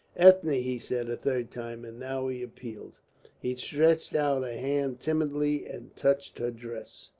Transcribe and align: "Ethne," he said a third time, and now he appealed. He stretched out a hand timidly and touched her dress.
"Ethne," 0.15 0.49
he 0.49 0.79
said 0.79 1.11
a 1.11 1.15
third 1.15 1.51
time, 1.51 1.85
and 1.85 1.99
now 1.99 2.27
he 2.27 2.41
appealed. 2.41 2.97
He 3.39 3.55
stretched 3.55 4.15
out 4.15 4.43
a 4.43 4.53
hand 4.57 4.99
timidly 4.99 5.67
and 5.67 5.95
touched 5.95 6.39
her 6.39 6.49
dress. 6.49 7.09